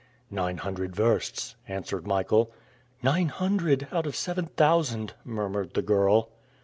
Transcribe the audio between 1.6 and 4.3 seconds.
answered Michael. "Nine hundred, out of